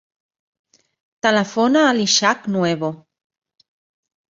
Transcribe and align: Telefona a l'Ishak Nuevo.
Telefona 1.27 1.85
a 1.91 1.95
l'Ishak 2.01 2.51
Nuevo. 2.59 2.95